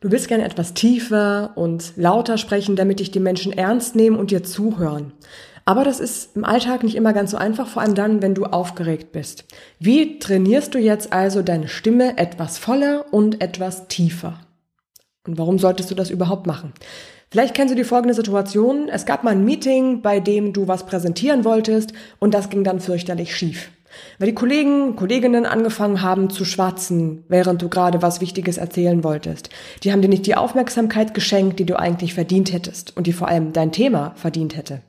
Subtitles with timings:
[0.00, 4.30] Du willst gerne etwas tiefer und lauter sprechen, damit dich die Menschen ernst nehmen und
[4.30, 5.12] dir zuhören.
[5.66, 8.46] Aber das ist im Alltag nicht immer ganz so einfach, vor allem dann, wenn du
[8.46, 9.44] aufgeregt bist.
[9.78, 14.40] Wie trainierst du jetzt also deine Stimme etwas voller und etwas tiefer?
[15.26, 16.72] Und warum solltest du das überhaupt machen?
[17.30, 18.88] Vielleicht kennst du die folgende Situation.
[18.88, 22.80] Es gab mal ein Meeting, bei dem du was präsentieren wolltest und das ging dann
[22.80, 23.70] fürchterlich schief.
[24.18, 29.50] Weil die Kollegen, Kolleginnen angefangen haben zu schwatzen, während du gerade was Wichtiges erzählen wolltest.
[29.82, 33.28] Die haben dir nicht die Aufmerksamkeit geschenkt, die du eigentlich verdient hättest und die vor
[33.28, 34.82] allem dein Thema verdient hätte.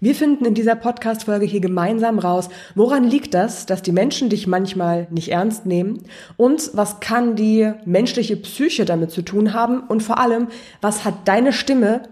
[0.00, 4.46] Wir finden in dieser Podcast-Folge hier gemeinsam raus, woran liegt das, dass die Menschen dich
[4.46, 6.02] manchmal nicht ernst nehmen
[6.36, 10.48] und was kann die menschliche Psyche damit zu tun haben und vor allem,
[10.80, 12.02] was hat deine Stimme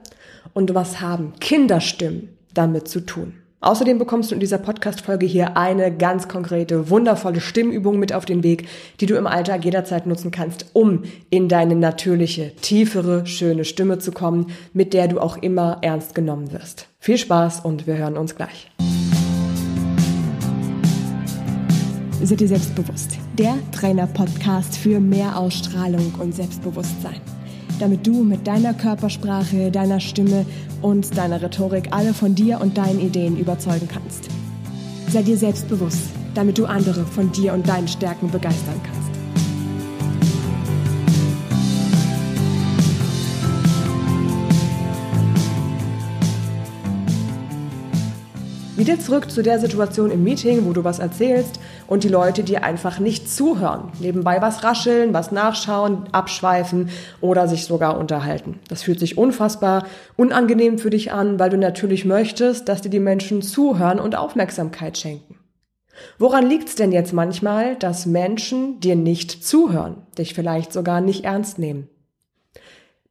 [0.55, 3.35] und was haben Kinderstimmen damit zu tun.
[3.61, 8.45] Außerdem bekommst du in dieser Podcast-Folge hier eine ganz konkrete, wundervolle Stimmübung mit auf den
[8.45, 8.69] Weg,
[9.01, 14.13] die du im Alltag jederzeit nutzen kannst, um in deine natürliche, tiefere, schöne Stimme zu
[14.13, 16.87] kommen, mit der du auch immer ernst genommen wirst.
[17.01, 18.71] Viel Spaß und wir hören uns gleich.
[22.23, 23.17] Sei dir selbstbewusst.
[23.39, 27.21] Der Trainer-Podcast für mehr Ausstrahlung und Selbstbewusstsein
[27.79, 30.45] damit du mit deiner Körpersprache, deiner Stimme
[30.83, 34.29] und deiner Rhetorik alle von dir und deinen Ideen überzeugen kannst.
[35.11, 39.08] Sei dir selbstbewusst, damit du andere von dir und deinen Stärken begeistern kannst.
[48.79, 52.63] Wieder zurück zu der Situation im Meeting, wo du was erzählst und die Leute dir
[52.63, 53.91] einfach nicht zuhören.
[53.99, 56.89] Nebenbei was rascheln, was nachschauen, abschweifen
[57.21, 58.61] oder sich sogar unterhalten.
[58.69, 59.85] Das fühlt sich unfassbar
[60.15, 64.97] unangenehm für dich an, weil du natürlich möchtest, dass dir die Menschen zuhören und Aufmerksamkeit
[64.97, 65.41] schenken.
[66.21, 71.25] Woran liegt es denn jetzt manchmal, dass Menschen dir nicht zuhören, dich vielleicht sogar nicht
[71.25, 71.89] ernst nehmen?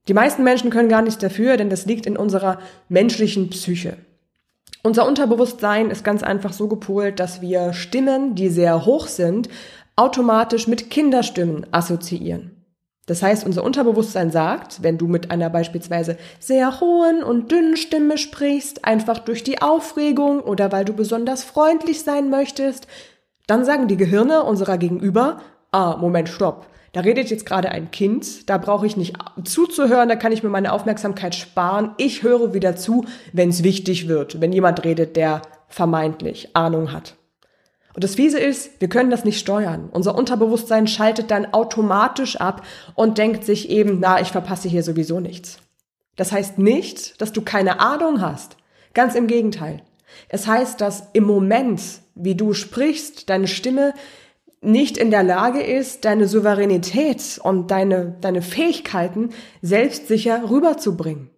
[0.08, 3.98] Die meisten Menschen können gar nichts dafür, denn das liegt in unserer menschlichen Psyche.
[4.84, 9.50] Unser Unterbewusstsein ist ganz einfach so gepolt, dass wir Stimmen, die sehr hoch sind,
[9.96, 12.58] automatisch mit Kinderstimmen assoziieren.
[13.08, 18.18] Das heißt, unser Unterbewusstsein sagt, wenn du mit einer beispielsweise sehr hohen und dünnen Stimme
[18.18, 22.86] sprichst, einfach durch die Aufregung oder weil du besonders freundlich sein möchtest,
[23.48, 25.40] dann sagen die Gehirne unserer Gegenüber,
[25.72, 26.68] ah, Moment, stopp.
[26.94, 30.50] Da redet jetzt gerade ein Kind, da brauche ich nicht zuzuhören, da kann ich mir
[30.50, 31.92] meine Aufmerksamkeit sparen.
[31.98, 37.16] Ich höre wieder zu, wenn es wichtig wird, wenn jemand redet, der vermeintlich Ahnung hat.
[37.94, 39.90] Und das Fiese ist, wir können das nicht steuern.
[39.92, 45.20] Unser Unterbewusstsein schaltet dann automatisch ab und denkt sich eben, na, ich verpasse hier sowieso
[45.20, 45.58] nichts.
[46.16, 48.58] Das heißt nicht, dass du keine Ahnung hast.
[48.94, 49.82] Ganz im Gegenteil.
[50.30, 51.82] Es heißt, dass im Moment,
[52.16, 53.94] wie du sprichst, deine Stimme
[54.62, 59.30] nicht in der Lage ist, deine Souveränität und deine, deine Fähigkeiten
[59.62, 61.30] selbstsicher rüberzubringen.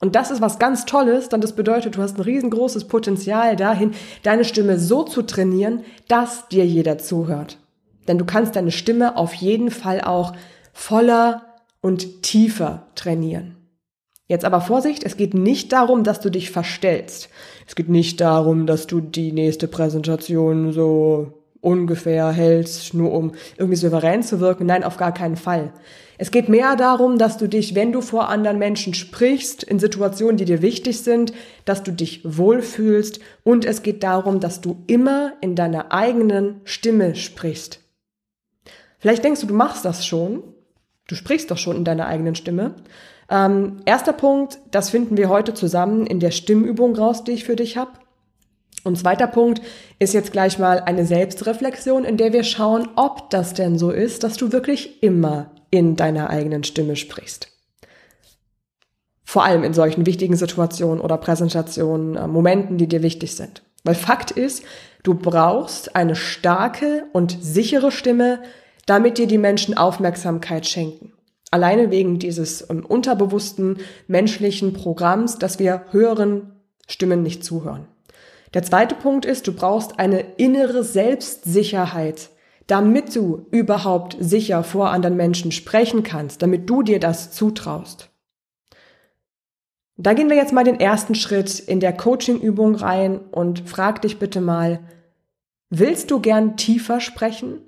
[0.00, 3.92] Und das ist was ganz Tolles, denn das bedeutet, du hast ein riesengroßes Potenzial dahin,
[4.22, 7.58] deine Stimme so zu trainieren, dass dir jeder zuhört.
[8.08, 10.32] Denn du kannst deine Stimme auf jeden Fall auch
[10.72, 11.42] voller
[11.82, 13.56] und tiefer trainieren.
[14.26, 17.28] Jetzt aber Vorsicht, es geht nicht darum, dass du dich verstellst.
[17.66, 23.76] Es geht nicht darum, dass du die nächste Präsentation so ungefähr hältst, nur um irgendwie
[23.76, 24.66] souverän zu wirken.
[24.66, 25.72] Nein, auf gar keinen Fall.
[26.16, 30.36] Es geht mehr darum, dass du dich, wenn du vor anderen Menschen sprichst, in Situationen,
[30.36, 31.32] die dir wichtig sind,
[31.64, 37.14] dass du dich wohlfühlst und es geht darum, dass du immer in deiner eigenen Stimme
[37.14, 37.80] sprichst.
[38.98, 40.42] Vielleicht denkst du, du machst das schon.
[41.08, 42.74] Du sprichst doch schon in deiner eigenen Stimme.
[43.30, 47.56] Ähm, erster Punkt, das finden wir heute zusammen in der Stimmübung raus, die ich für
[47.56, 47.92] dich habe.
[48.82, 49.60] Und zweiter Punkt
[49.98, 54.24] ist jetzt gleich mal eine Selbstreflexion, in der wir schauen, ob das denn so ist,
[54.24, 57.48] dass du wirklich immer in deiner eigenen Stimme sprichst.
[59.24, 63.62] Vor allem in solchen wichtigen Situationen oder Präsentationen, äh, Momenten, die dir wichtig sind.
[63.84, 64.64] Weil Fakt ist,
[65.02, 68.40] du brauchst eine starke und sichere Stimme,
[68.86, 71.12] damit dir die Menschen Aufmerksamkeit schenken.
[71.52, 73.78] Alleine wegen dieses ähm, unterbewussten
[74.08, 76.52] menschlichen Programms, dass wir höheren
[76.88, 77.86] Stimmen nicht zuhören.
[78.54, 82.30] Der zweite Punkt ist, du brauchst eine innere Selbstsicherheit,
[82.66, 88.10] damit du überhaupt sicher vor anderen Menschen sprechen kannst, damit du dir das zutraust.
[89.96, 94.18] Da gehen wir jetzt mal den ersten Schritt in der Coaching-Übung rein und frag dich
[94.18, 94.80] bitte mal,
[95.68, 97.60] willst du gern tiefer sprechen,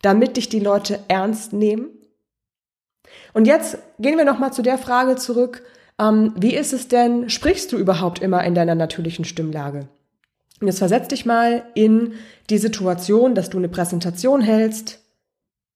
[0.00, 1.88] damit dich die Leute ernst nehmen?
[3.34, 5.64] Und jetzt gehen wir nochmal zu der Frage zurück,
[5.98, 9.88] ähm, wie ist es denn, sprichst du überhaupt immer in deiner natürlichen Stimmlage?
[10.60, 12.14] Jetzt versetz dich mal in
[12.50, 15.00] die Situation, dass du eine Präsentation hältst.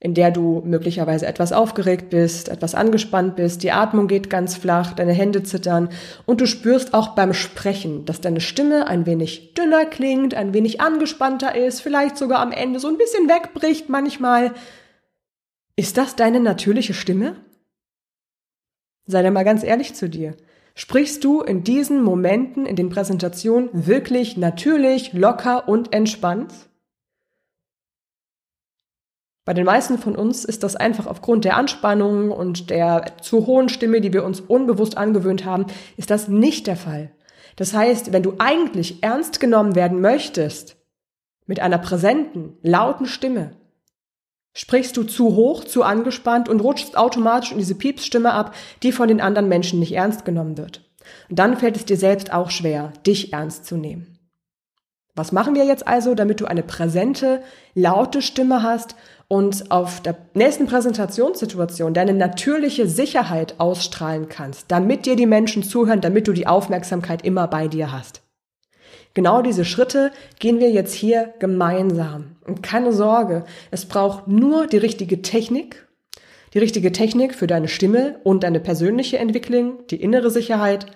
[0.03, 4.95] in der du möglicherweise etwas aufgeregt bist, etwas angespannt bist, die Atmung geht ganz flach,
[4.95, 5.91] deine Hände zittern
[6.27, 10.81] und du spürst auch beim Sprechen, dass deine Stimme ein wenig dünner klingt, ein wenig
[10.81, 14.53] angespannter ist, vielleicht sogar am Ende so ein bisschen wegbricht manchmal.
[15.77, 17.37] Ist das deine natürliche Stimme?
[19.07, 20.37] Sei denn mal ganz ehrlich zu dir.
[20.75, 26.53] Sprichst du in diesen Momenten in den Präsentationen wirklich natürlich, locker und entspannt?
[29.45, 33.69] Bei den meisten von uns ist das einfach aufgrund der Anspannung und der zu hohen
[33.69, 35.67] Stimme, die wir uns unbewusst angewöhnt haben,
[35.97, 37.11] ist das nicht der Fall.
[37.57, 40.77] Das heißt, wenn du eigentlich ernst genommen werden möchtest,
[41.47, 43.57] mit einer präsenten, lauten Stimme,
[44.55, 49.09] sprichst du zu hoch, zu angespannt und rutschst automatisch in diese Piepsstimme ab, die von
[49.09, 50.83] den anderen Menschen nicht ernst genommen wird.
[51.29, 54.19] Und dann fällt es dir selbst auch schwer, dich ernst zu nehmen.
[55.15, 57.43] Was machen wir jetzt also, damit du eine präsente,
[57.75, 58.97] laute Stimme hast
[59.29, 66.01] und auf der nächsten Präsentationssituation deine natürliche Sicherheit ausstrahlen kannst, damit dir die Menschen zuhören,
[66.01, 68.22] damit du die Aufmerksamkeit immer bei dir hast.
[69.15, 72.37] Genau diese Schritte gehen wir jetzt hier gemeinsam.
[72.47, 75.87] Und keine Sorge, es braucht nur die richtige Technik,
[76.55, 80.87] die richtige Technik für deine Stimme und deine persönliche Entwicklung, die innere Sicherheit.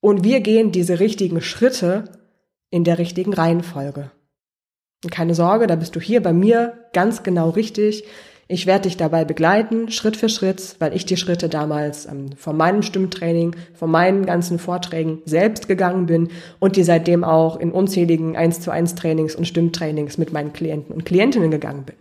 [0.00, 2.04] Und wir gehen diese richtigen Schritte
[2.70, 4.10] in der richtigen Reihenfolge.
[5.04, 8.04] Und keine Sorge, da bist du hier bei mir ganz genau richtig.
[8.48, 12.56] Ich werde dich dabei begleiten, Schritt für Schritt, weil ich die Schritte damals ähm, von
[12.56, 16.28] meinem Stimmtraining, von meinen ganzen Vorträgen selbst gegangen bin
[16.60, 20.94] und die seitdem auch in unzähligen 1 zu 1 Trainings und Stimmtrainings mit meinen Klienten
[20.94, 21.96] und Klientinnen gegangen bin.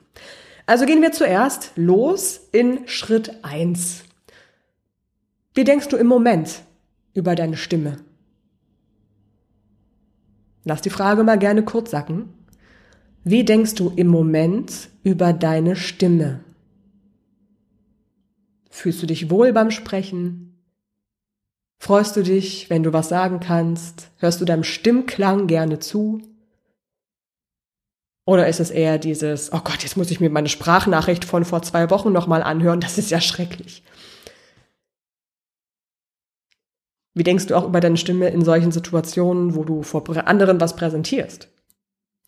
[0.68, 4.04] Also gehen wir zuerst los in Schritt 1.
[5.56, 6.62] Wie denkst du im Moment
[7.16, 7.98] über deine Stimme?
[10.64, 12.34] Lass die Frage mal gerne kurz sacken.
[13.28, 16.42] Wie denkst du im Moment über deine Stimme?
[18.70, 20.62] Fühlst du dich wohl beim Sprechen?
[21.80, 24.12] Freust du dich, wenn du was sagen kannst?
[24.18, 26.22] Hörst du deinem Stimmklang gerne zu?
[28.28, 31.64] Oder ist es eher dieses, oh Gott, jetzt muss ich mir meine Sprachnachricht von vor
[31.64, 33.82] zwei Wochen nochmal anhören, das ist ja schrecklich.
[37.16, 40.76] Wie denkst du auch über deine Stimme in solchen Situationen, wo du vor anderen was
[40.76, 41.50] präsentierst?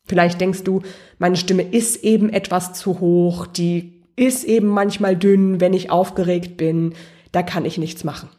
[0.08, 0.82] Vielleicht denkst du,
[1.20, 6.58] meine Stimme ist eben etwas zu hoch, die ist eben manchmal dünn, wenn ich aufgeregt
[6.58, 6.94] bin,
[7.32, 8.30] da kann ich nichts machen.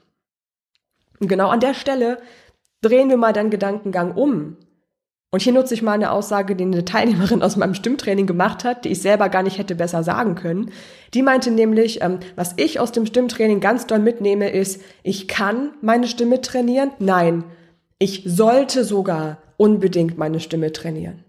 [1.20, 2.18] Und genau an der Stelle
[2.80, 4.56] drehen wir mal deinen Gedankengang um.
[5.30, 8.86] Und hier nutze ich mal eine Aussage, die eine Teilnehmerin aus meinem Stimmtraining gemacht hat,
[8.86, 10.72] die ich selber gar nicht hätte besser sagen können.
[11.12, 15.72] Die meinte nämlich, ähm, was ich aus dem Stimmtraining ganz doll mitnehme, ist, ich kann
[15.82, 16.92] meine Stimme trainieren.
[16.98, 17.44] Nein,
[17.98, 21.24] ich sollte sogar unbedingt meine Stimme trainieren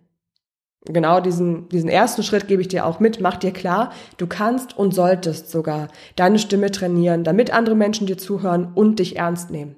[0.85, 3.21] genau diesen, diesen ersten Schritt gebe ich dir auch mit.
[3.21, 8.17] Mach dir klar, du kannst und solltest sogar deine Stimme trainieren, damit andere Menschen dir
[8.17, 9.75] zuhören und dich ernst nehmen.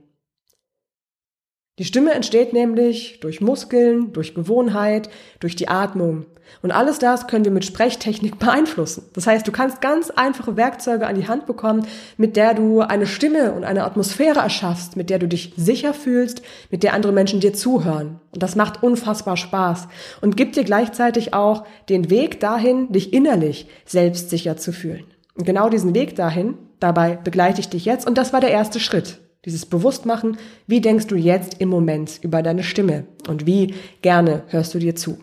[1.79, 5.09] Die Stimme entsteht nämlich durch Muskeln, durch Gewohnheit,
[5.39, 6.25] durch die Atmung.
[6.61, 9.03] Und alles das können wir mit Sprechtechnik beeinflussen.
[9.13, 11.87] Das heißt, du kannst ganz einfache Werkzeuge an die Hand bekommen,
[12.17, 16.41] mit der du eine Stimme und eine Atmosphäre erschaffst, mit der du dich sicher fühlst,
[16.69, 18.19] mit der andere Menschen dir zuhören.
[18.31, 19.87] Und das macht unfassbar Spaß
[20.21, 25.05] und gibt dir gleichzeitig auch den Weg dahin, dich innerlich selbstsicher zu fühlen.
[25.35, 28.79] Und genau diesen Weg dahin, dabei begleite ich dich jetzt und das war der erste
[28.79, 29.19] Schritt.
[29.45, 34.75] Dieses Bewusstmachen, wie denkst du jetzt im Moment über deine Stimme und wie gerne hörst
[34.75, 35.17] du dir zu.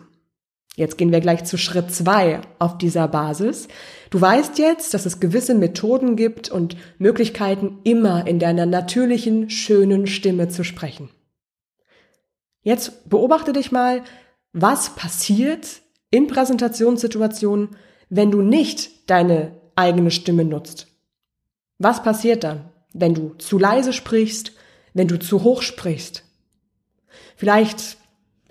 [0.79, 3.67] Jetzt gehen wir gleich zu Schritt zwei auf dieser Basis.
[4.09, 10.07] Du weißt jetzt, dass es gewisse Methoden gibt und Möglichkeiten, immer in deiner natürlichen, schönen
[10.07, 11.09] Stimme zu sprechen.
[12.63, 14.03] Jetzt beobachte dich mal,
[14.53, 17.75] was passiert in Präsentationssituationen,
[18.09, 20.87] wenn du nicht deine eigene Stimme nutzt.
[21.77, 22.71] Was passiert dann?
[22.93, 24.53] wenn du zu leise sprichst,
[24.93, 26.23] wenn du zu hoch sprichst.
[27.35, 27.97] Vielleicht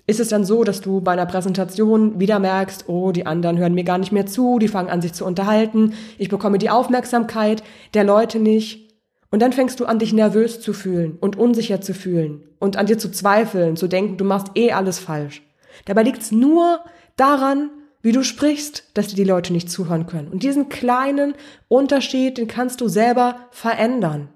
[0.09, 3.75] ist es dann so, dass du bei einer Präsentation wieder merkst, oh, die anderen hören
[3.75, 7.61] mir gar nicht mehr zu, die fangen an sich zu unterhalten, ich bekomme die Aufmerksamkeit
[7.93, 8.89] der Leute nicht.
[9.29, 12.87] Und dann fängst du an, dich nervös zu fühlen und unsicher zu fühlen und an
[12.87, 15.43] dir zu zweifeln, zu denken, du machst eh alles falsch.
[15.85, 16.79] Dabei liegt es nur
[17.15, 17.69] daran,
[18.01, 20.29] wie du sprichst, dass dir die Leute nicht zuhören können.
[20.29, 21.35] Und diesen kleinen
[21.67, 24.29] Unterschied, den kannst du selber verändern.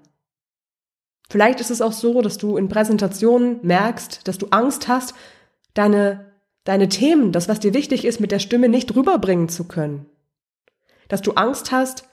[1.28, 5.14] Vielleicht ist es auch so, dass du in Präsentationen merkst, dass du Angst hast,
[5.74, 6.32] deine,
[6.64, 10.06] deine Themen, das, was dir wichtig ist, mit der Stimme nicht rüberbringen zu können.
[11.08, 12.08] Dass du Angst hast,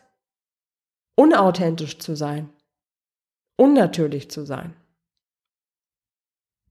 [1.16, 2.50] unauthentisch zu sein,
[3.56, 4.74] unnatürlich zu sein.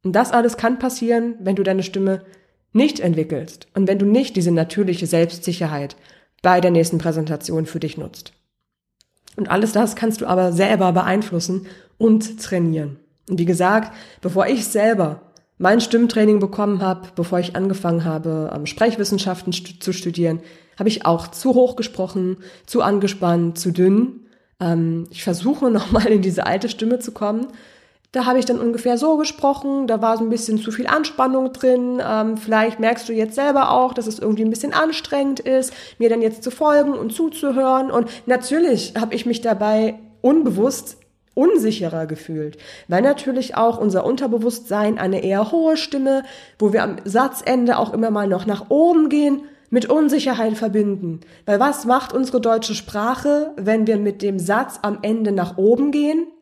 [0.02, 2.24] Und das alles kann passieren, wenn du deine Stimme
[2.72, 5.96] nicht entwickelst und wenn du nicht diese natürliche Selbstsicherheit
[6.42, 8.32] bei der nächsten Präsentation für dich nutzt.
[9.36, 11.66] Und alles das kannst du aber selber beeinflussen
[11.98, 12.98] und trainieren.
[13.28, 15.29] Und wie gesagt, bevor ich selber
[15.60, 20.40] mein Stimmtraining bekommen habe, bevor ich angefangen habe, Sprechwissenschaften zu studieren,
[20.78, 24.26] habe ich auch zu hoch gesprochen, zu angespannt, zu dünn.
[24.58, 27.48] Ähm, ich versuche nochmal in diese alte Stimme zu kommen.
[28.12, 31.52] Da habe ich dann ungefähr so gesprochen, da war so ein bisschen zu viel Anspannung
[31.52, 32.00] drin.
[32.02, 36.08] Ähm, vielleicht merkst du jetzt selber auch, dass es irgendwie ein bisschen anstrengend ist, mir
[36.08, 37.90] dann jetzt zu folgen und zuzuhören.
[37.90, 40.96] Und natürlich habe ich mich dabei unbewusst
[41.40, 46.22] unsicherer gefühlt, weil natürlich auch unser Unterbewusstsein eine eher hohe Stimme,
[46.58, 51.20] wo wir am Satzende auch immer mal noch nach oben gehen, mit Unsicherheit verbinden.
[51.46, 55.90] Weil was macht unsere deutsche Sprache, wenn wir mit dem Satz am Ende nach oben
[55.90, 56.26] gehen?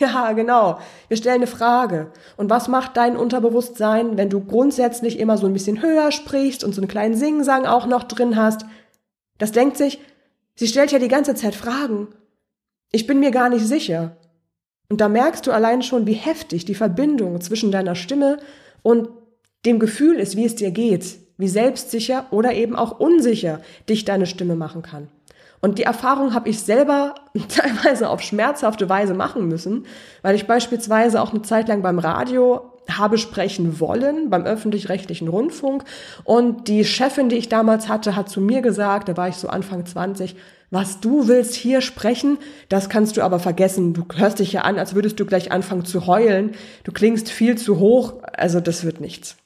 [0.00, 0.80] Ja, genau.
[1.06, 2.10] Wir stellen eine Frage.
[2.36, 6.74] Und was macht dein Unterbewusstsein, wenn du grundsätzlich immer so ein bisschen höher sprichst und
[6.74, 8.66] so einen kleinen Singsang auch noch drin hast?
[9.38, 10.00] Das denkt sich,
[10.56, 12.08] sie stellt ja die ganze Zeit Fragen.
[12.92, 14.16] Ich bin mir gar nicht sicher.
[14.88, 18.38] Und da merkst du allein schon, wie heftig die Verbindung zwischen deiner Stimme
[18.82, 19.08] und
[19.64, 24.26] dem Gefühl ist, wie es dir geht, wie selbstsicher oder eben auch unsicher dich deine
[24.26, 25.08] Stimme machen kann.
[25.60, 27.14] Und die Erfahrung habe ich selber
[27.48, 29.86] teilweise auf schmerzhafte Weise machen müssen,
[30.22, 35.84] weil ich beispielsweise auch eine Zeit lang beim Radio habe sprechen wollen, beim öffentlich-rechtlichen Rundfunk.
[36.24, 39.48] Und die Chefin, die ich damals hatte, hat zu mir gesagt, da war ich so
[39.48, 40.36] Anfang 20,
[40.70, 42.38] was du willst hier sprechen,
[42.68, 43.94] das kannst du aber vergessen.
[43.94, 46.52] Du hörst dich ja an, als würdest du gleich anfangen zu heulen.
[46.82, 49.36] Du klingst viel zu hoch, also das wird nichts.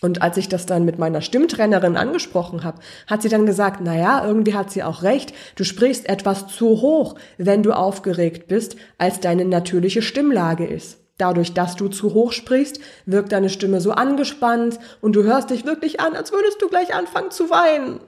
[0.00, 3.96] Und als ich das dann mit meiner Stimmtrainerin angesprochen habe, hat sie dann gesagt, na
[3.96, 8.76] ja, irgendwie hat sie auch recht, du sprichst etwas zu hoch, wenn du aufgeregt bist,
[8.96, 10.99] als deine natürliche Stimmlage ist.
[11.20, 15.66] Dadurch, dass du zu hoch sprichst, wirkt deine Stimme so angespannt und du hörst dich
[15.66, 18.00] wirklich an, als würdest du gleich anfangen zu weinen.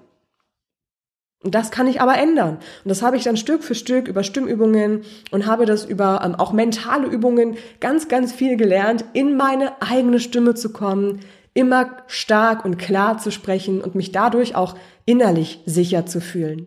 [1.45, 2.59] Und das kann ich aber ändern.
[2.85, 6.37] Und das habe ich dann Stück für Stück über Stimmübungen und habe das über ähm,
[6.37, 11.21] auch mentale Übungen ganz, ganz viel gelernt, in meine eigene Stimme zu kommen,
[11.53, 16.67] immer stark und klar zu sprechen und mich dadurch auch innerlich sicher zu fühlen.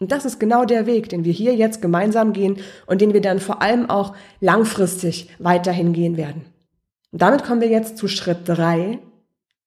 [0.00, 3.20] Und das ist genau der Weg, den wir hier jetzt gemeinsam gehen und den wir
[3.20, 6.44] dann vor allem auch langfristig weiterhin gehen werden.
[7.10, 9.00] Und damit kommen wir jetzt zu Schritt drei.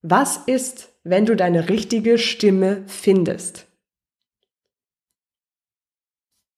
[0.02, 3.68] Was ist, wenn du deine richtige Stimme findest?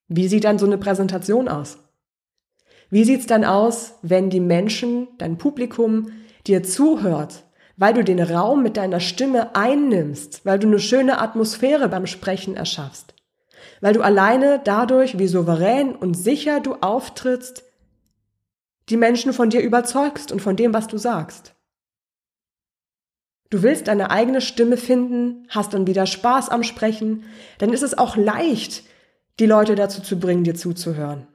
[0.07, 1.79] Wie sieht dann so eine Präsentation aus?
[2.89, 6.11] Wie sieht's dann aus, wenn die Menschen, dein Publikum
[6.45, 7.43] dir zuhört
[7.77, 12.55] weil du den Raum mit deiner Stimme einnimmst, weil du eine schöne Atmosphäre beim Sprechen
[12.55, 13.12] erschaffst,
[13.83, 17.65] weil du alleine dadurch, wie souverän und sicher du auftrittst,
[18.87, 21.53] die Menschen von dir überzeugst und von dem, was du sagst.
[23.49, 27.25] Du willst deine eigene Stimme finden, hast dann wieder Spaß am Sprechen,
[27.57, 28.83] dann ist es auch leicht,
[29.41, 31.27] die Leute dazu zu bringen, dir zuzuhören.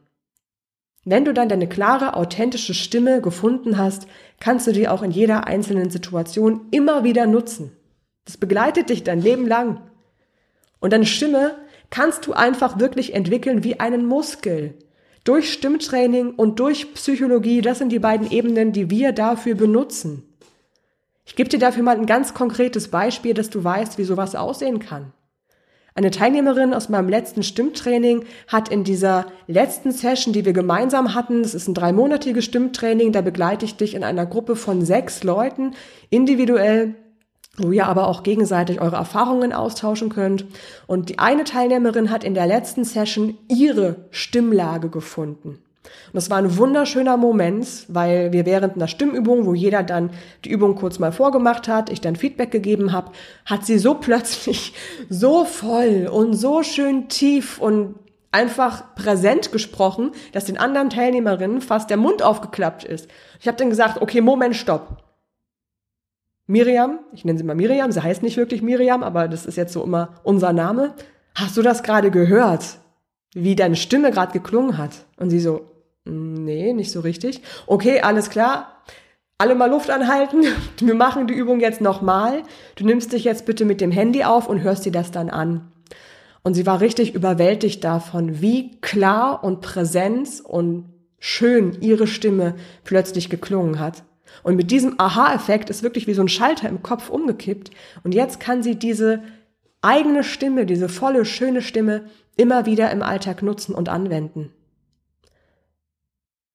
[1.04, 4.06] Wenn du dann deine klare, authentische Stimme gefunden hast,
[4.40, 7.76] kannst du die auch in jeder einzelnen Situation immer wieder nutzen.
[8.24, 9.82] Das begleitet dich dein Leben lang.
[10.80, 11.54] Und deine Stimme
[11.90, 14.74] kannst du einfach wirklich entwickeln wie einen Muskel.
[15.24, 20.22] Durch Stimmtraining und durch Psychologie, das sind die beiden Ebenen, die wir dafür benutzen.
[21.24, 24.78] Ich gebe dir dafür mal ein ganz konkretes Beispiel, dass du weißt, wie sowas aussehen
[24.78, 25.12] kann.
[25.94, 31.42] Eine Teilnehmerin aus meinem letzten Stimmtraining hat in dieser letzten Session, die wir gemeinsam hatten,
[31.42, 35.74] das ist ein dreimonatiges Stimmtraining, da begleite ich dich in einer Gruppe von sechs Leuten
[36.08, 36.94] individuell
[37.62, 40.44] wo ihr aber auch gegenseitig eure Erfahrungen austauschen könnt.
[40.86, 45.58] Und die eine Teilnehmerin hat in der letzten Session ihre Stimmlage gefunden.
[46.08, 50.10] Und das war ein wunderschöner Moment, weil wir während einer Stimmübung, wo jeder dann
[50.44, 53.12] die Übung kurz mal vorgemacht hat, ich dann Feedback gegeben habe,
[53.44, 54.72] hat sie so plötzlich
[55.08, 57.96] so voll und so schön tief und
[58.30, 63.08] einfach präsent gesprochen, dass den anderen Teilnehmerinnen fast der Mund aufgeklappt ist.
[63.40, 65.07] Ich habe dann gesagt, okay, Moment, stopp.
[66.48, 69.72] Miriam, ich nenne sie mal Miriam, sie heißt nicht wirklich Miriam, aber das ist jetzt
[69.72, 70.94] so immer unser Name.
[71.36, 72.78] Hast du das gerade gehört?
[73.34, 75.04] Wie deine Stimme gerade geklungen hat?
[75.18, 75.66] Und sie so,
[76.08, 77.42] Nee, nicht so richtig.
[77.66, 78.82] Okay, alles klar.
[79.36, 80.42] Alle mal Luft anhalten.
[80.80, 82.42] Wir machen die Übung jetzt nochmal.
[82.76, 85.70] Du nimmst dich jetzt bitte mit dem Handy auf und hörst dir das dann an.
[86.42, 90.86] Und sie war richtig überwältigt davon, wie klar und präsent und
[91.18, 94.04] schön ihre Stimme plötzlich geklungen hat.
[94.42, 97.70] Und mit diesem Aha-Effekt ist wirklich wie so ein Schalter im Kopf umgekippt.
[98.04, 99.22] Und jetzt kann sie diese
[99.82, 102.06] eigene Stimme, diese volle, schöne Stimme
[102.36, 104.52] immer wieder im Alltag nutzen und anwenden.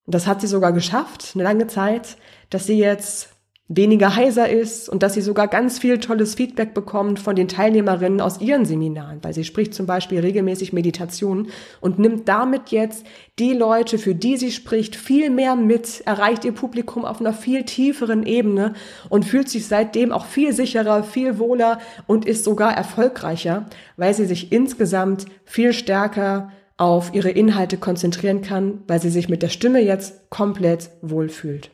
[0.06, 2.18] Und das hat sie sogar geschafft, eine lange Zeit,
[2.50, 3.33] dass sie jetzt
[3.76, 8.22] weniger heiser ist und dass sie sogar ganz viel tolles Feedback bekommt von den Teilnehmerinnen
[8.22, 11.48] aus ihren Seminaren, weil sie spricht zum Beispiel regelmäßig Meditation
[11.82, 13.06] und nimmt damit jetzt
[13.40, 17.64] die Leute, für die sie spricht, viel mehr mit, erreicht ihr Publikum auf einer viel
[17.64, 18.74] tieferen Ebene
[19.10, 23.66] und fühlt sich seitdem auch viel sicherer, viel wohler und ist sogar erfolgreicher,
[23.98, 29.42] weil sie sich insgesamt viel stärker auf ihre Inhalte konzentrieren kann, weil sie sich mit
[29.42, 31.72] der Stimme jetzt komplett wohlfühlt.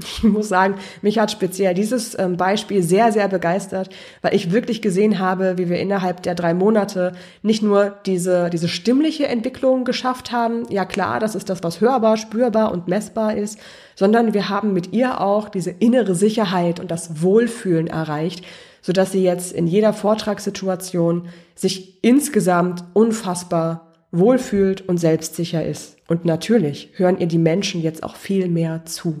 [0.00, 3.90] Ich muss sagen, mich hat speziell dieses ähm, Beispiel sehr, sehr begeistert,
[4.22, 8.68] weil ich wirklich gesehen habe, wie wir innerhalb der drei Monate nicht nur diese, diese
[8.68, 10.66] stimmliche Entwicklung geschafft haben.
[10.70, 13.58] Ja klar, das ist das, was hörbar, spürbar und messbar ist,
[13.96, 18.46] sondern wir haben mit ihr auch diese innere Sicherheit und das Wohlfühlen erreicht,
[18.82, 25.96] sodass sie jetzt in jeder Vortragssituation sich insgesamt unfassbar wohlfühlt und selbstsicher ist.
[26.06, 29.18] Und natürlich hören ihr die Menschen jetzt auch viel mehr zu.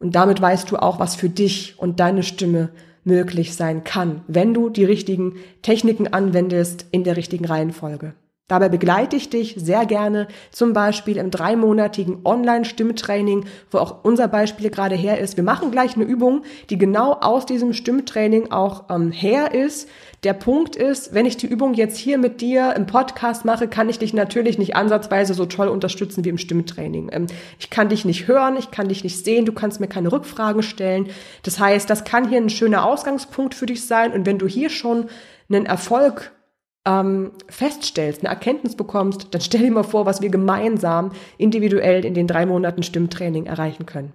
[0.00, 2.70] Und damit weißt du auch, was für dich und deine Stimme
[3.04, 8.14] möglich sein kann, wenn du die richtigen Techniken anwendest in der richtigen Reihenfolge.
[8.50, 14.70] Dabei begleite ich dich sehr gerne, zum Beispiel im dreimonatigen Online-Stimmtraining, wo auch unser Beispiel
[14.70, 15.36] gerade her ist.
[15.36, 19.88] Wir machen gleich eine Übung, die genau aus diesem Stimmtraining auch ähm, her ist.
[20.24, 23.88] Der Punkt ist, wenn ich die Übung jetzt hier mit dir im Podcast mache, kann
[23.88, 27.08] ich dich natürlich nicht ansatzweise so toll unterstützen wie im Stimmtraining.
[27.12, 27.26] Ähm,
[27.60, 30.64] ich kann dich nicht hören, ich kann dich nicht sehen, du kannst mir keine Rückfragen
[30.64, 31.06] stellen.
[31.44, 34.12] Das heißt, das kann hier ein schöner Ausgangspunkt für dich sein.
[34.12, 35.06] Und wenn du hier schon
[35.48, 36.32] einen Erfolg
[36.86, 42.14] ähm, feststellst, eine Erkenntnis bekommst, dann stell dir mal vor, was wir gemeinsam individuell in
[42.14, 44.12] den drei Monaten Stimmtraining erreichen können.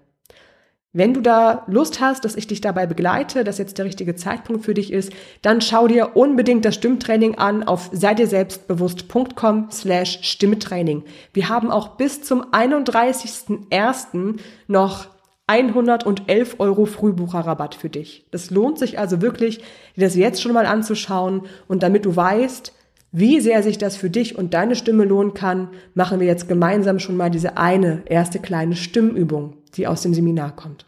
[0.98, 4.64] Wenn du da Lust hast, dass ich dich dabei begleite, dass jetzt der richtige Zeitpunkt
[4.64, 11.04] für dich ist, dann schau dir unbedingt das Stimmtraining an auf seidirselbstbewusst.com slash Stimmtraining.
[11.34, 14.40] Wir haben auch bis zum 31.01.
[14.68, 15.08] noch
[15.48, 18.26] 111 Euro Frühbucherrabatt für dich.
[18.32, 19.60] Das lohnt sich also wirklich,
[19.96, 22.74] dir das jetzt schon mal anzuschauen und damit du weißt,
[23.12, 27.00] wie sehr sich das für dich und deine Stimme lohnen kann, machen wir jetzt gemeinsam
[27.00, 30.86] schon mal diese eine erste kleine Stimmübung, die aus dem Seminar kommt.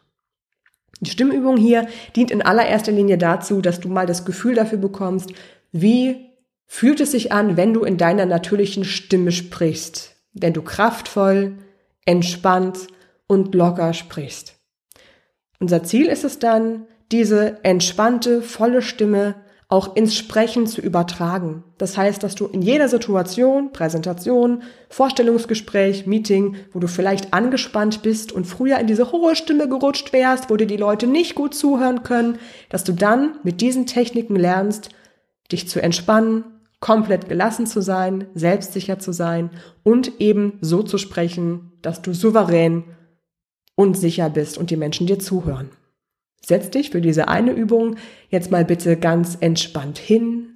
[0.99, 5.31] Die Stimmübung hier dient in allererster Linie dazu, dass du mal das Gefühl dafür bekommst,
[5.71, 6.31] wie
[6.65, 11.59] fühlt es sich an, wenn du in deiner natürlichen Stimme sprichst, wenn du kraftvoll,
[12.05, 12.87] entspannt
[13.27, 14.55] und locker sprichst.
[15.59, 19.35] Unser Ziel ist es dann, diese entspannte, volle Stimme
[19.69, 21.63] auch ins Sprechen zu übertragen.
[21.77, 28.31] Das heißt, dass du in jeder Situation, Präsentation, Vorstellungsgespräch, Meeting, wo du vielleicht angespannt bist
[28.31, 32.03] und früher in diese hohe Stimme gerutscht wärst, wo dir die Leute nicht gut zuhören
[32.03, 34.89] können, dass du dann mit diesen Techniken lernst,
[35.51, 36.45] dich zu entspannen,
[36.79, 39.49] komplett gelassen zu sein, selbstsicher zu sein
[39.83, 42.85] und eben so zu sprechen, dass du souverän
[43.77, 45.69] und sicher bist und die Menschen dir zuhören.
[46.43, 47.95] Setz dich für diese eine Übung
[48.29, 50.55] jetzt mal bitte ganz entspannt hin,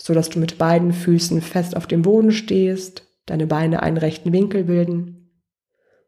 [0.00, 4.32] so dass du mit beiden Füßen fest auf dem Boden stehst, deine Beine einen rechten
[4.32, 5.30] Winkel bilden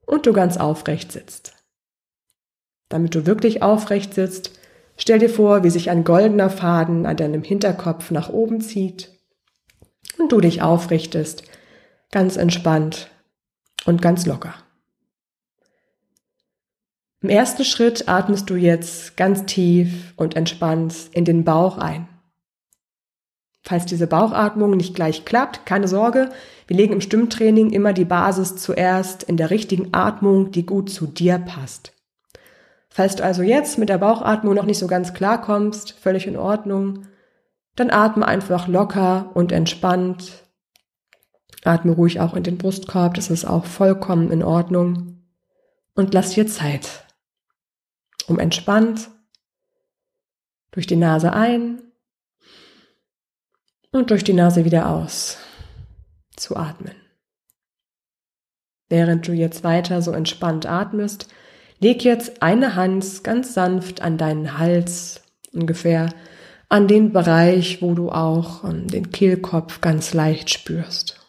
[0.07, 1.55] und du ganz aufrecht sitzt.
[2.88, 4.59] Damit du wirklich aufrecht sitzt,
[4.97, 9.11] stell dir vor, wie sich ein goldener Faden an deinem Hinterkopf nach oben zieht
[10.19, 11.45] und du dich aufrichtest,
[12.11, 13.09] ganz entspannt
[13.87, 14.55] und ganz locker.
[17.22, 22.08] Im ersten Schritt atmest du jetzt ganz tief und entspannt in den Bauch ein.
[23.62, 26.30] Falls diese Bauchatmung nicht gleich klappt, keine Sorge,
[26.66, 31.06] wir legen im Stimmtraining immer die Basis zuerst in der richtigen Atmung, die gut zu
[31.06, 31.92] dir passt.
[32.88, 36.37] Falls du also jetzt mit der Bauchatmung noch nicht so ganz klar kommst, völlig in
[36.37, 37.06] Ordnung,
[37.76, 40.42] dann atme einfach locker und entspannt.
[41.62, 45.22] Atme ruhig auch in den Brustkorb, das ist auch vollkommen in Ordnung.
[45.94, 47.04] Und lass dir Zeit
[48.33, 49.11] um entspannt
[50.71, 51.83] durch die Nase ein
[53.90, 55.37] und durch die Nase wieder aus
[56.35, 56.95] zu atmen.
[58.88, 61.29] Während du jetzt weiter so entspannt atmest,
[61.79, 66.09] leg jetzt eine Hand ganz sanft an deinen Hals, ungefähr
[66.71, 71.21] an den Bereich, wo du auch ähm, den Kehlkopf ganz leicht spürst.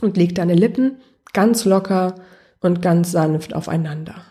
[0.00, 1.02] Und leg deine Lippen
[1.34, 2.14] ganz locker
[2.60, 4.24] und ganz sanft aufeinander.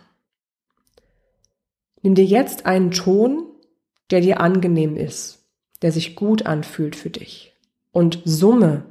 [2.04, 3.48] Nimm dir jetzt einen Ton,
[4.12, 5.40] der dir angenehm ist,
[5.82, 7.54] der sich gut anfühlt für dich
[7.92, 8.84] und summe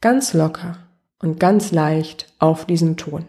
[0.00, 0.78] ganz locker
[1.18, 3.26] und ganz leicht auf diesem Ton.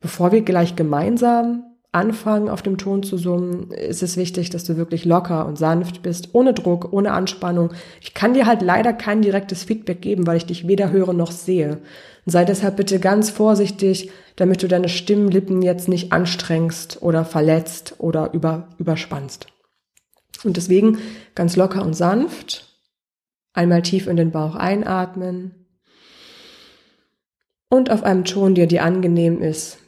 [0.00, 4.76] Bevor wir gleich gemeinsam anfangen, auf dem Ton zu summen, ist es wichtig, dass du
[4.76, 7.72] wirklich locker und sanft bist, ohne Druck, ohne Anspannung.
[8.00, 11.32] Ich kann dir halt leider kein direktes Feedback geben, weil ich dich weder höre noch
[11.32, 11.78] sehe.
[12.26, 18.32] Sei deshalb bitte ganz vorsichtig, damit du deine Stimmlippen jetzt nicht anstrengst oder verletzt oder
[18.32, 19.46] über, überspannst.
[20.44, 20.98] Und deswegen
[21.34, 22.66] ganz locker und sanft.
[23.52, 25.66] Einmal tief in den Bauch einatmen.
[27.68, 29.78] Und auf einem Ton, der dir angenehm ist.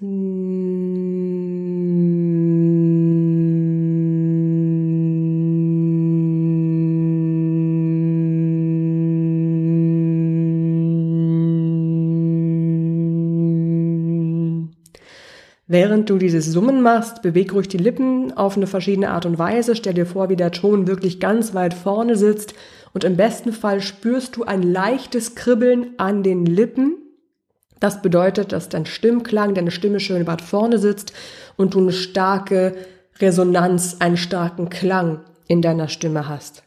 [15.72, 19.74] Während du dieses Summen machst, beweg ruhig die Lippen auf eine verschiedene Art und Weise.
[19.74, 22.52] Stell dir vor, wie der Ton wirklich ganz weit vorne sitzt
[22.92, 26.98] und im besten Fall spürst du ein leichtes Kribbeln an den Lippen.
[27.80, 31.14] Das bedeutet, dass dein Stimmklang, deine Stimme schön weit vorne sitzt
[31.56, 32.74] und du eine starke
[33.18, 36.64] Resonanz, einen starken Klang in deiner Stimme hast.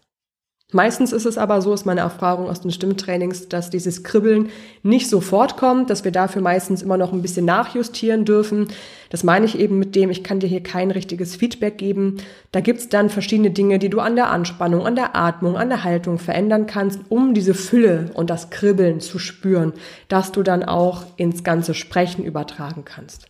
[0.76, 4.50] Meistens ist es aber so, ist meine Erfahrung aus den Stimmtrainings, dass dieses Kribbeln
[4.84, 8.68] nicht sofort kommt, dass wir dafür meistens immer noch ein bisschen nachjustieren dürfen.
[9.10, 12.18] Das meine ich eben mit dem, ich kann dir hier kein richtiges Feedback geben.
[12.52, 15.86] Da gibt's dann verschiedene Dinge, die du an der Anspannung, an der Atmung, an der
[15.86, 19.72] Haltung verändern kannst, um diese Fülle und das Kribbeln zu spüren,
[20.10, 23.28] dass du dann auch ins ganze Sprechen übertragen kannst.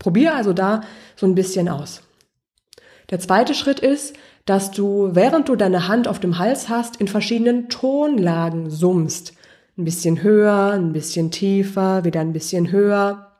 [0.00, 0.80] Probier also da
[1.14, 2.02] so ein bisschen aus.
[3.10, 7.08] Der zweite Schritt ist, dass du, während du deine Hand auf dem Hals hast, in
[7.08, 9.34] verschiedenen Tonlagen summst.
[9.76, 13.32] Ein bisschen höher, ein bisschen tiefer, wieder ein bisschen höher.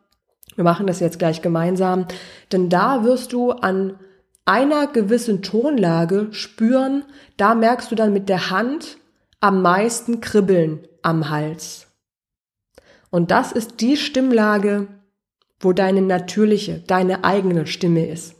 [0.57, 2.07] Wir machen das jetzt gleich gemeinsam,
[2.53, 3.99] denn da wirst du an
[4.45, 7.05] einer gewissen Tonlage spüren,
[7.37, 8.99] da merkst du dann mit der Hand
[9.40, 11.87] am meisten Kribbeln am Hals.
[13.11, 14.88] Und das ist die Stimmlage,
[15.61, 18.35] wo deine natürliche, deine eigene Stimme ist.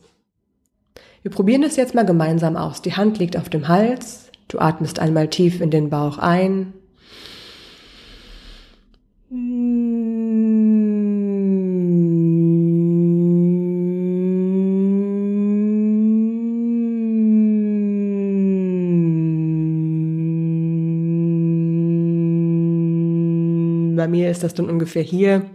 [1.27, 2.81] Wir probieren es jetzt mal gemeinsam aus.
[2.81, 4.31] Die Hand liegt auf dem Hals.
[4.47, 6.71] Du atmest einmal tief in den Bauch ein.
[23.97, 25.45] Bei mir ist das dann ungefähr hier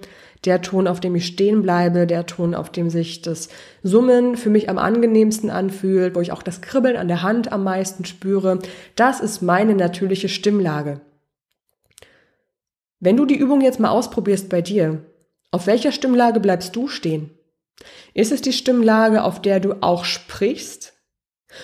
[0.44, 3.48] der Ton, auf dem ich stehen bleibe, der Ton, auf dem sich das
[3.82, 7.64] Summen für mich am angenehmsten anfühlt, wo ich auch das Kribbeln an der Hand am
[7.64, 8.58] meisten spüre,
[8.96, 11.00] das ist meine natürliche Stimmlage.
[12.98, 15.04] Wenn du die Übung jetzt mal ausprobierst bei dir,
[15.50, 17.30] auf welcher Stimmlage bleibst du stehen?
[18.14, 20.94] Ist es die Stimmlage, auf der du auch sprichst?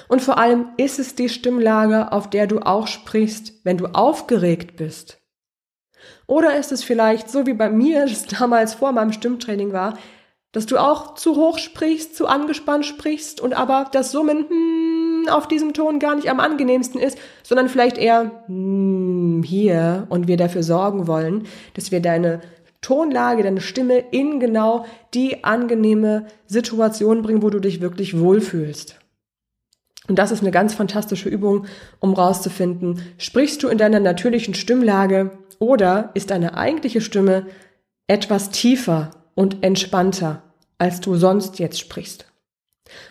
[0.09, 4.77] Und vor allem ist es die Stimmlage, auf der du auch sprichst, wenn du aufgeregt
[4.77, 5.18] bist?
[6.27, 9.99] Oder ist es vielleicht so wie bei mir, das damals vor meinem Stimmtraining war,
[10.53, 15.47] dass du auch zu hoch sprichst, zu angespannt sprichst und aber das Summen hm, auf
[15.47, 20.63] diesem Ton gar nicht am angenehmsten ist, sondern vielleicht eher hm, hier und wir dafür
[20.63, 22.41] sorgen wollen, dass wir deine
[22.81, 28.99] Tonlage, deine Stimme in genau die angenehme Situation bringen, wo du dich wirklich wohlfühlst.
[30.07, 31.67] Und das ist eine ganz fantastische Übung,
[32.01, 37.47] um rauszufinden, sprichst du in deiner natürlichen Stimmlage oder ist deine eigentliche Stimme
[38.07, 40.43] etwas tiefer und entspannter,
[40.79, 42.27] als du sonst jetzt sprichst?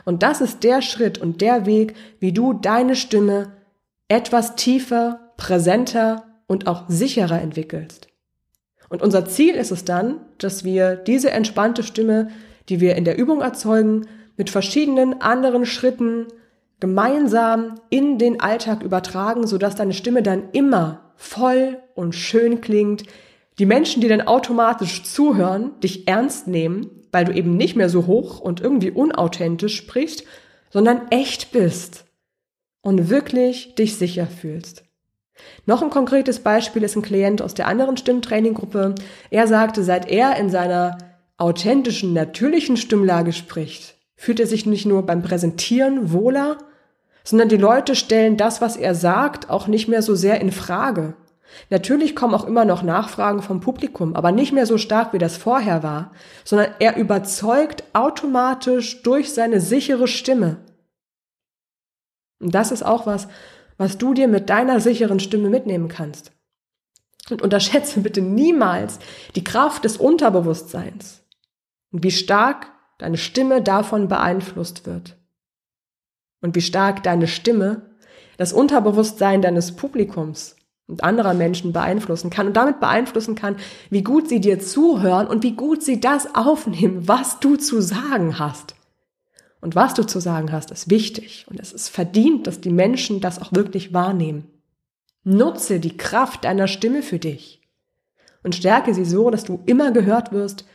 [0.05, 3.51] Und das ist der Schritt und der Weg, wie du deine Stimme
[4.07, 8.07] etwas tiefer, präsenter und auch sicherer entwickelst.
[8.89, 12.29] Und unser Ziel ist es dann, dass wir diese entspannte Stimme,
[12.69, 14.07] die wir in der Übung erzeugen,
[14.37, 16.27] mit verschiedenen anderen Schritten
[16.79, 23.03] gemeinsam in den Alltag übertragen, sodass deine Stimme dann immer voll und schön klingt,
[23.59, 28.05] die Menschen, die dann automatisch zuhören, dich ernst nehmen, weil du eben nicht mehr so
[28.05, 30.23] hoch und irgendwie unauthentisch sprichst,
[30.69, 32.05] sondern echt bist
[32.81, 34.83] und wirklich dich sicher fühlst.
[35.65, 38.95] Noch ein konkretes Beispiel ist ein Klient aus der anderen Stimmtraininggruppe.
[39.29, 40.97] Er sagte, seit er in seiner
[41.37, 46.57] authentischen, natürlichen Stimmlage spricht, fühlt er sich nicht nur beim Präsentieren wohler,
[47.27, 51.13] sondern die Leute stellen das, was er sagt, auch nicht mehr so sehr in Frage.
[51.69, 55.35] Natürlich kommen auch immer noch Nachfragen vom Publikum, aber nicht mehr so stark, wie das
[55.35, 56.13] vorher war,
[56.45, 60.55] sondern er überzeugt automatisch durch seine sichere Stimme.
[62.39, 63.27] Und das ist auch was,
[63.75, 66.31] was du dir mit deiner sicheren Stimme mitnehmen kannst.
[67.29, 68.99] Und unterschätze bitte niemals
[69.35, 71.25] die Kraft des Unterbewusstseins
[71.91, 72.67] und wie stark
[72.99, 75.17] deine Stimme davon beeinflusst wird
[76.41, 77.81] und wie stark deine Stimme
[78.37, 80.55] das Unterbewusstsein deines Publikums
[80.87, 83.57] und anderer Menschen beeinflussen kann und damit beeinflussen kann,
[83.89, 88.39] wie gut sie dir zuhören und wie gut sie das aufnehmen, was du zu sagen
[88.39, 88.75] hast.
[89.59, 93.21] und was du zu sagen hast, ist wichtig und es ist verdient, dass die Menschen
[93.21, 94.45] das auch wirklich wahrnehmen.
[95.23, 97.61] Nutze die Kraft deiner Stimme für dich
[98.43, 100.65] und stärke sie so, dass du immer gehört wirst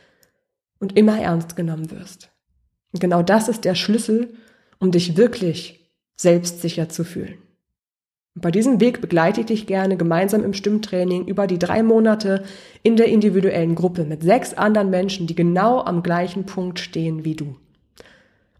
[0.79, 2.29] und immer ernst genommen wirst.
[2.91, 4.35] Und genau das ist der Schlüssel,
[4.83, 7.35] um dich wirklich selbstsicher zu fühlen.
[8.35, 12.43] Und bei diesem Weg begleite ich dich gerne gemeinsam im Stimmtraining über die drei Monate
[12.83, 17.35] in der individuellen Gruppe mit sechs anderen Menschen, die genau am gleichen Punkt stehen wie
[17.35, 17.55] du.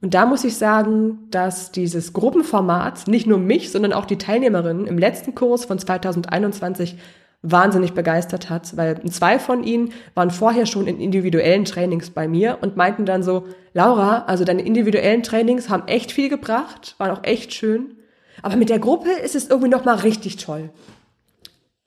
[0.01, 4.87] Und da muss ich sagen, dass dieses Gruppenformat nicht nur mich, sondern auch die Teilnehmerinnen
[4.87, 6.95] im letzten Kurs von 2021
[7.43, 12.57] wahnsinnig begeistert hat, weil zwei von ihnen waren vorher schon in individuellen Trainings bei mir
[12.61, 17.23] und meinten dann so, Laura, also deine individuellen Trainings haben echt viel gebracht, waren auch
[17.23, 17.97] echt schön,
[18.41, 20.69] aber mit der Gruppe ist es irgendwie noch mal richtig toll.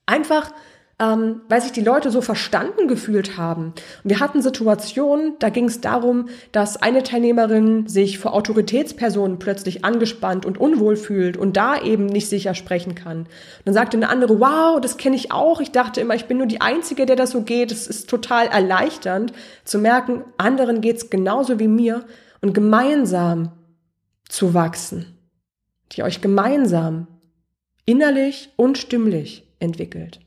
[0.05, 0.53] Einfach
[0.99, 3.75] ähm, weil sich die Leute so verstanden gefühlt haben.
[4.03, 9.85] Und wir hatten Situationen, da ging es darum, dass eine Teilnehmerin sich vor Autoritätspersonen plötzlich
[9.85, 13.19] angespannt und unwohl fühlt und da eben nicht sicher sprechen kann.
[13.19, 13.29] Und
[13.67, 15.61] dann sagte eine andere, wow, das kenne ich auch.
[15.61, 17.73] Ich dachte immer, ich bin nur die Einzige, der das so geht.
[17.73, 22.07] Es ist total erleichternd zu merken, anderen geht's genauso wie mir
[22.41, 23.53] und gemeinsam
[24.31, 25.19] zu wachsen.
[25.93, 27.07] Die euch gemeinsam
[27.85, 30.26] innerlich und stimmlich entwickelt.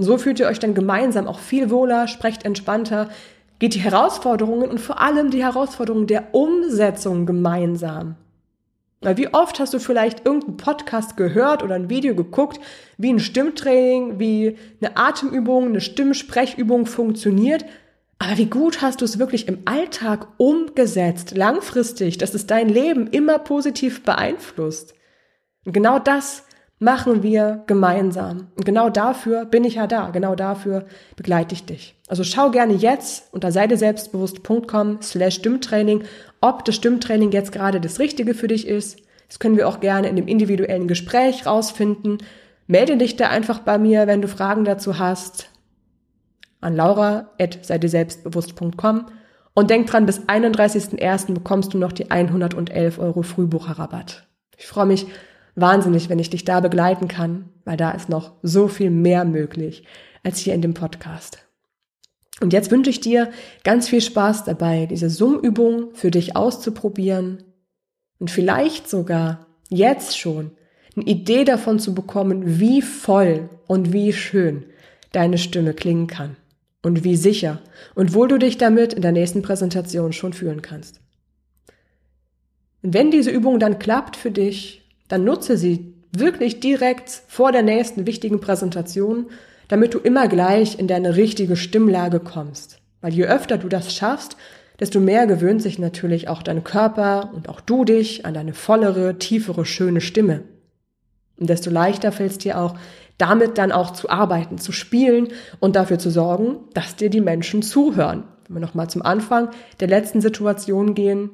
[0.00, 3.10] Und so fühlt ihr euch dann gemeinsam auch viel wohler, sprecht entspannter,
[3.58, 8.14] geht die Herausforderungen und vor allem die Herausforderungen der Umsetzung gemeinsam.
[9.02, 12.60] Weil wie oft hast du vielleicht irgendeinen Podcast gehört oder ein Video geguckt,
[12.96, 17.66] wie ein Stimmtraining, wie eine Atemübung, eine Stimmsprechübung funktioniert,
[18.18, 23.06] aber wie gut hast du es wirklich im Alltag umgesetzt, langfristig, dass es dein Leben
[23.06, 24.94] immer positiv beeinflusst?
[25.66, 26.44] Und genau das
[26.80, 28.48] machen wir gemeinsam.
[28.56, 30.10] Und genau dafür bin ich ja da.
[30.10, 31.94] Genau dafür begleite ich dich.
[32.08, 36.02] Also schau gerne jetzt unter seideselbstbewusst.com slash Stimmtraining,
[36.40, 38.98] ob das Stimmtraining jetzt gerade das Richtige für dich ist.
[39.28, 42.18] Das können wir auch gerne in dem individuellen Gespräch rausfinden.
[42.66, 45.50] Melde dich da einfach bei mir, wenn du Fragen dazu hast.
[46.62, 49.06] An laura.seideselbstbewusst.com
[49.52, 51.34] und denk dran, bis 31.01.
[51.34, 54.26] bekommst du noch die 111 Euro Frühbucherrabatt.
[54.56, 55.06] Ich freue mich
[55.60, 59.84] wahnsinnig, wenn ich dich da begleiten kann, weil da ist noch so viel mehr möglich
[60.22, 61.38] als hier in dem Podcast.
[62.40, 63.30] Und jetzt wünsche ich dir
[63.64, 67.44] ganz viel Spaß dabei, diese Summübung für dich auszuprobieren
[68.18, 70.52] und vielleicht sogar jetzt schon
[70.96, 74.64] eine Idee davon zu bekommen, wie voll und wie schön
[75.12, 76.36] deine Stimme klingen kann
[76.82, 77.60] und wie sicher
[77.94, 81.00] und wohl du dich damit in der nächsten Präsentation schon fühlen kannst.
[82.82, 84.79] Und wenn diese Übung dann klappt für dich
[85.10, 89.26] dann nutze sie wirklich direkt vor der nächsten wichtigen Präsentation,
[89.68, 92.78] damit du immer gleich in deine richtige Stimmlage kommst.
[93.00, 94.36] Weil je öfter du das schaffst,
[94.78, 99.18] desto mehr gewöhnt sich natürlich auch dein Körper und auch du dich an deine vollere,
[99.18, 100.44] tiefere, schöne Stimme.
[101.36, 102.76] Und desto leichter fällt es dir auch,
[103.18, 107.62] damit dann auch zu arbeiten, zu spielen und dafür zu sorgen, dass dir die Menschen
[107.62, 108.24] zuhören.
[108.46, 111.30] Wenn wir nochmal zum Anfang der letzten Situation gehen,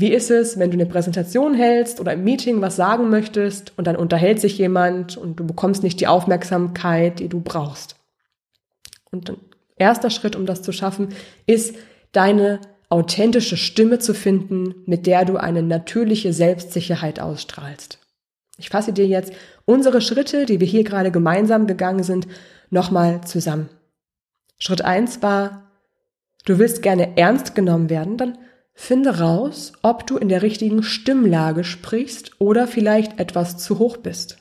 [0.00, 3.88] wie ist es, wenn du eine Präsentation hältst oder im Meeting was sagen möchtest und
[3.88, 7.96] dann unterhält sich jemand und du bekommst nicht die Aufmerksamkeit, die du brauchst?
[9.10, 9.38] Und ein
[9.74, 11.08] erster Schritt, um das zu schaffen,
[11.46, 11.74] ist
[12.12, 17.98] deine authentische Stimme zu finden, mit der du eine natürliche Selbstsicherheit ausstrahlst.
[18.56, 19.32] Ich fasse dir jetzt
[19.64, 22.28] unsere Schritte, die wir hier gerade gemeinsam gegangen sind,
[22.70, 23.68] nochmal zusammen.
[24.60, 25.72] Schritt eins war,
[26.44, 28.38] du willst gerne ernst genommen werden, dann
[28.80, 34.38] Finde raus, ob du in der richtigen Stimmlage sprichst oder vielleicht etwas zu hoch bist.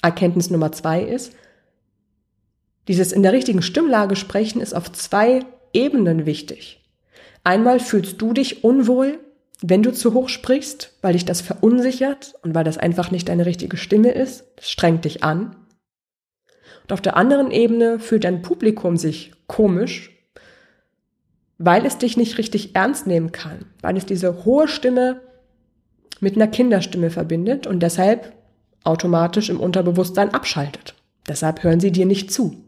[0.00, 1.34] Erkenntnis Nummer zwei ist,
[2.88, 5.40] dieses in der richtigen Stimmlage sprechen ist auf zwei
[5.74, 6.82] Ebenen wichtig.
[7.44, 9.20] Einmal fühlst du dich unwohl,
[9.60, 13.44] wenn du zu hoch sprichst, weil dich das verunsichert und weil das einfach nicht deine
[13.44, 14.46] richtige Stimme ist.
[14.56, 15.54] Das strengt dich an.
[16.84, 20.15] Und auf der anderen Ebene fühlt dein Publikum sich komisch
[21.58, 25.20] weil es dich nicht richtig ernst nehmen kann, weil es diese hohe Stimme
[26.20, 28.34] mit einer Kinderstimme verbindet und deshalb
[28.84, 30.94] automatisch im Unterbewusstsein abschaltet.
[31.28, 32.64] Deshalb hören sie dir nicht zu.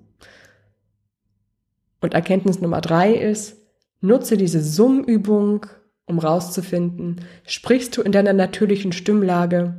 [2.00, 3.56] Und Erkenntnis Nummer drei ist,
[4.00, 5.66] nutze diese Summübung,
[6.06, 9.74] um rauszufinden, sprichst du in deiner natürlichen Stimmlage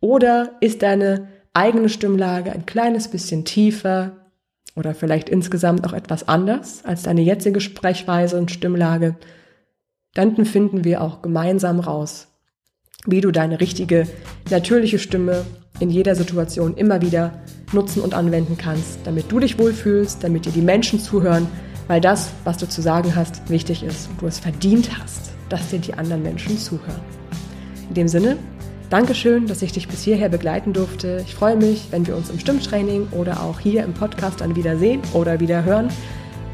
[0.00, 4.19] oder ist deine eigene Stimmlage ein kleines bisschen tiefer,
[4.76, 9.16] oder vielleicht insgesamt auch etwas anders als deine jetzige Sprechweise und Stimmlage,
[10.14, 12.28] dann finden wir auch gemeinsam raus,
[13.06, 14.06] wie du deine richtige,
[14.50, 15.44] natürliche Stimme
[15.78, 17.32] in jeder Situation immer wieder
[17.72, 21.46] nutzen und anwenden kannst, damit du dich wohlfühlst, damit dir die Menschen zuhören,
[21.86, 25.68] weil das, was du zu sagen hast, wichtig ist und du es verdient hast, dass
[25.68, 27.00] dir die anderen Menschen zuhören.
[27.88, 28.36] In dem Sinne,
[28.90, 31.22] Dankeschön, dass ich dich bis hierher begleiten durfte.
[31.24, 34.76] Ich freue mich, wenn wir uns im Stimmtraining oder auch hier im Podcast dann wieder
[34.76, 35.88] sehen oder wieder hören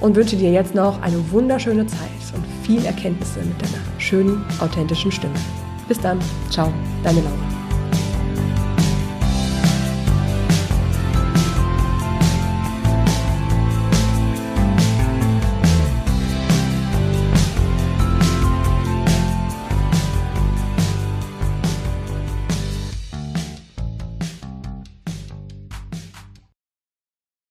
[0.00, 1.98] und wünsche dir jetzt noch eine wunderschöne Zeit
[2.34, 5.34] und viel Erkenntnisse mit deiner schönen, authentischen Stimme.
[5.88, 6.18] Bis dann.
[6.50, 6.70] Ciao,
[7.02, 7.55] deine Laura.